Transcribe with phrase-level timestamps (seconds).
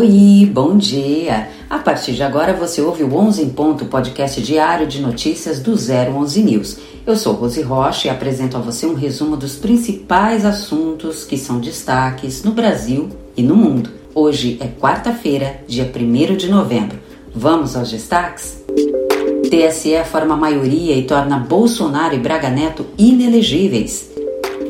[0.00, 1.48] Oi, bom dia!
[1.68, 5.72] A partir de agora você ouve o 11 em Ponto, podcast diário de notícias do
[5.72, 6.78] 011 News.
[7.04, 11.58] Eu sou Rose Rocha e apresento a você um resumo dos principais assuntos que são
[11.58, 13.90] destaques no Brasil e no mundo.
[14.14, 16.96] Hoje é quarta-feira, dia 1 de novembro.
[17.34, 18.62] Vamos aos destaques?
[19.50, 24.08] TSE forma maioria e torna Bolsonaro e Braga Neto inelegíveis.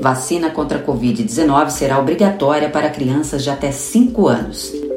[0.00, 4.87] Vacina contra a Covid-19 será obrigatória para crianças de até 5 anos.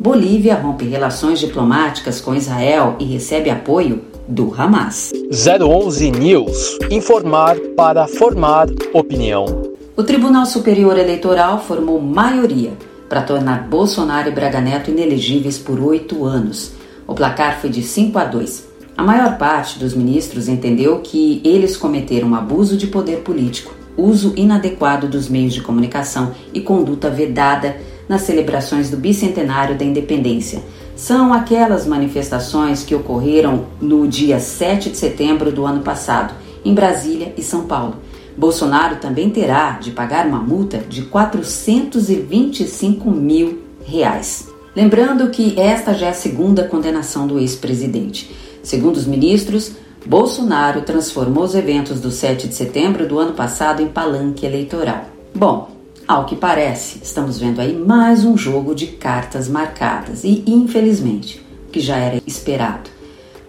[0.00, 5.12] Bolívia rompe relações diplomáticas com Israel e recebe apoio do Hamas.
[5.32, 6.78] 011 News.
[6.88, 9.74] Informar para formar opinião.
[9.96, 12.70] O Tribunal Superior Eleitoral formou maioria
[13.08, 16.72] para tornar Bolsonaro e Braga Neto inelegíveis por oito anos.
[17.04, 18.68] O placar foi de 5 a 2.
[18.96, 25.08] A maior parte dos ministros entendeu que eles cometeram abuso de poder político, uso inadequado
[25.08, 27.76] dos meios de comunicação e conduta vedada
[28.08, 30.62] nas celebrações do bicentenário da independência.
[30.96, 37.32] São aquelas manifestações que ocorreram no dia 7 de setembro do ano passado, em Brasília
[37.36, 37.96] e São Paulo.
[38.36, 44.48] Bolsonaro também terá de pagar uma multa de 425 mil reais.
[44.74, 48.34] Lembrando que esta já é a segunda condenação do ex-presidente.
[48.62, 49.72] Segundo os ministros,
[50.06, 55.06] Bolsonaro transformou os eventos do 7 de setembro do ano passado em palanque eleitoral.
[55.34, 55.77] Bom,
[56.08, 61.70] ao que parece, estamos vendo aí mais um jogo de cartas marcadas e, infelizmente, o
[61.70, 62.88] que já era esperado.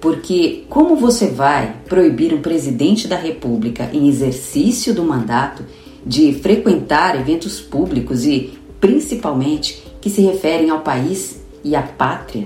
[0.02, 5.64] Porque como você vai proibir um presidente da República em exercício do mandato
[6.06, 12.46] de frequentar eventos públicos e, principalmente, que se referem ao país e à pátria?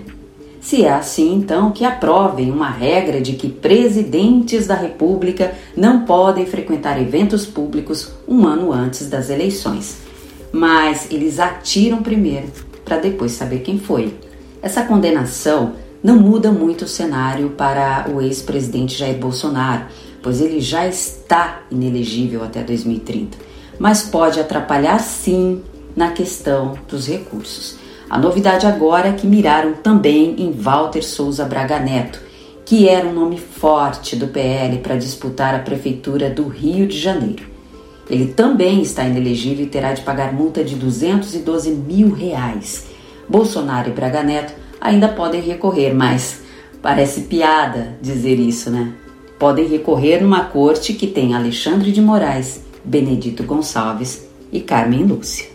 [0.63, 6.45] Se é assim, então, que aprovem uma regra de que presidentes da República não podem
[6.45, 9.97] frequentar eventos públicos um ano antes das eleições.
[10.53, 12.47] Mas eles atiram primeiro
[12.85, 14.15] para depois saber quem foi.
[14.61, 19.87] Essa condenação não muda muito o cenário para o ex-presidente Jair Bolsonaro,
[20.21, 23.37] pois ele já está inelegível até 2030,
[23.77, 25.61] mas pode atrapalhar sim
[25.93, 27.82] na questão dos recursos.
[28.13, 32.21] A novidade agora é que miraram também em Walter Souza Braga Neto,
[32.63, 37.41] que era um nome forte do PL para disputar a prefeitura do Rio de Janeiro.
[38.07, 42.85] Ele também está inelegível e terá de pagar multa de 212 mil reais.
[43.27, 46.43] Bolsonaro e Braga Neto ainda podem recorrer, mas
[46.83, 48.93] parece piada dizer isso, né?
[49.39, 55.47] Podem recorrer numa corte que tem Alexandre de Moraes, Benedito Gonçalves e Carmen Lúcia.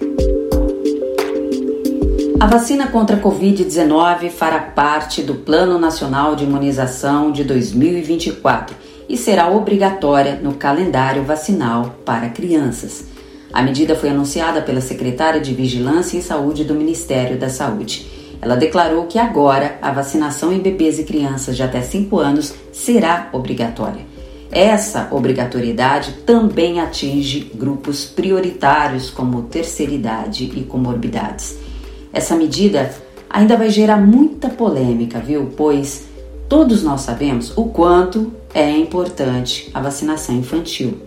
[2.40, 8.76] A vacina contra a Covid-19 fará parte do Plano Nacional de Imunização de 2024
[9.08, 13.06] e será obrigatória no calendário vacinal para crianças.
[13.52, 18.06] A medida foi anunciada pela secretária de Vigilância em Saúde do Ministério da Saúde.
[18.40, 23.30] Ela declarou que agora a vacinação em bebês e crianças de até 5 anos será
[23.32, 24.06] obrigatória.
[24.52, 31.66] Essa obrigatoriedade também atinge grupos prioritários como terceira idade e comorbidades.
[32.12, 32.90] Essa medida
[33.28, 35.52] ainda vai gerar muita polêmica, viu?
[35.56, 36.06] Pois
[36.48, 40.98] todos nós sabemos o quanto é importante a vacinação infantil.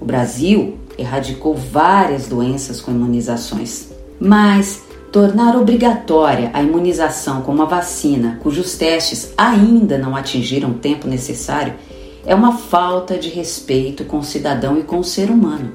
[0.00, 3.88] O Brasil erradicou várias doenças com imunizações,
[4.18, 4.82] mas
[5.12, 11.74] tornar obrigatória a imunização com uma vacina cujos testes ainda não atingiram o tempo necessário
[12.26, 15.72] é uma falta de respeito com o cidadão e com o ser humano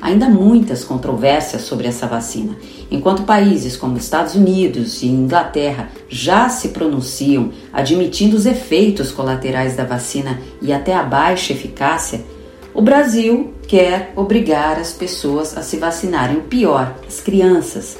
[0.00, 2.56] ainda muitas controvérsias sobre essa vacina.
[2.90, 9.84] Enquanto países como Estados Unidos e Inglaterra já se pronunciam admitindo os efeitos colaterais da
[9.84, 12.24] vacina e até a baixa eficácia,
[12.72, 17.98] o Brasil quer obrigar as pessoas a se vacinarem, o pior, as crianças.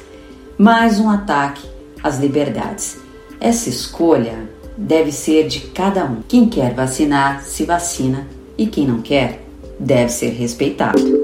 [0.57, 1.67] Mais um ataque
[2.03, 2.97] às liberdades.
[3.39, 6.21] Essa escolha deve ser de cada um.
[6.27, 9.43] Quem quer vacinar, se vacina, e quem não quer,
[9.79, 11.20] deve ser respeitado.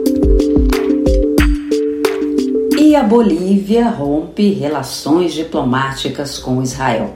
[2.97, 7.13] A Bolívia rompe relações diplomáticas com Israel.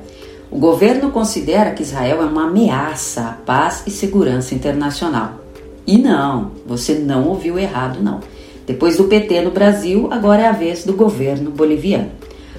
[0.51, 5.39] O governo considera que Israel é uma ameaça à paz e segurança internacional.
[5.87, 8.19] E não, você não ouviu errado, não.
[8.67, 12.11] Depois do PT no Brasil, agora é a vez do governo boliviano.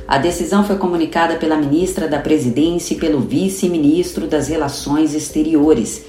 [0.08, 6.04] A decisão foi comunicada pela ministra da Presidência e pelo vice-ministro das Relações Exteriores.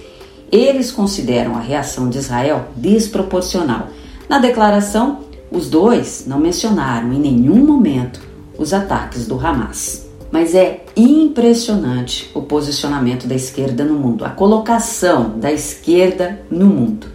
[0.51, 3.89] Eles consideram a reação de Israel desproporcional.
[4.27, 5.22] Na declaração,
[5.53, 8.19] os dois não mencionaram em nenhum momento
[8.57, 10.09] os ataques do Hamas.
[10.31, 17.05] Mas é impressionante o posicionamento da esquerda no mundo, a colocação da esquerda no mundo.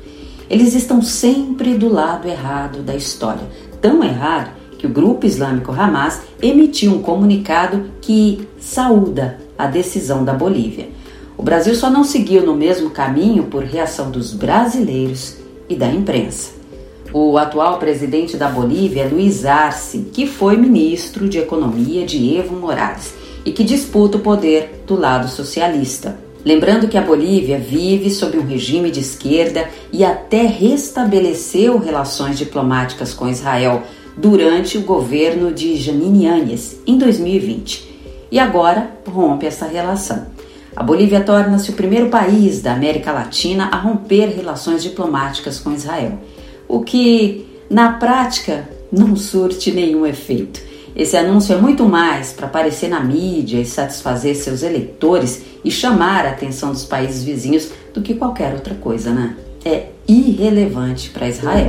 [0.49, 3.43] Eles estão sempre do lado errado da história,
[3.81, 10.33] tão errado que o grupo islâmico Hamas emitiu um comunicado que saúda a decisão da
[10.33, 10.89] Bolívia.
[11.37, 15.37] O Brasil só não seguiu no mesmo caminho por reação dos brasileiros
[15.69, 16.58] e da imprensa.
[17.13, 23.15] O atual presidente da Bolívia Luiz Arce, que foi ministro de Economia de Evo Morales
[23.45, 26.19] e que disputa o poder do lado socialista.
[26.45, 33.15] Lembrando que a Bolívia vive sob um regime de esquerda e até restabeleceu relações diplomáticas
[33.15, 33.83] com Israel
[34.17, 37.89] durante o governo de Janine Áñez em 2020
[38.31, 40.27] e agora rompe essa relação.
[40.77, 46.19] A Bolívia torna-se o primeiro país da América Latina a romper relações diplomáticas com Israel,
[46.69, 50.61] o que, na prática, não surte nenhum efeito.
[50.95, 56.27] Esse anúncio é muito mais para aparecer na mídia e satisfazer seus eleitores e chamar
[56.27, 59.37] a atenção dos países vizinhos do que qualquer outra coisa, né?
[59.65, 61.69] É irrelevante para Israel.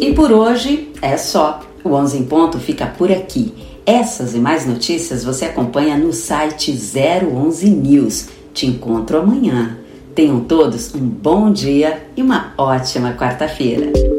[0.00, 1.60] E por hoje é só.
[1.84, 3.52] O 11 em ponto fica por aqui.
[3.84, 8.28] Essas e mais notícias você acompanha no site 011 News.
[8.52, 9.78] Te encontro amanhã.
[10.18, 14.17] Tenham todos um bom dia e uma ótima quarta-feira.